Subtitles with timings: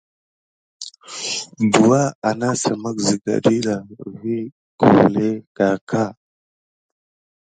[1.71, 3.75] Douwa anasime siga ɗida
[4.19, 4.35] vi
[4.79, 5.27] kilué
[5.57, 6.01] karka.